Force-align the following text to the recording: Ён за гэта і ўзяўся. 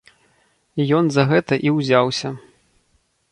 Ён 0.99 1.11
за 1.17 1.23
гэта 1.31 1.53
і 1.67 1.73
ўзяўся. 1.77 2.29